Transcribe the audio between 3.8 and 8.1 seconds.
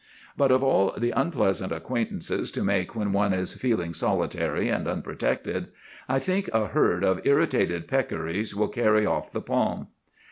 solitary and unprotected, I think a herd of irritated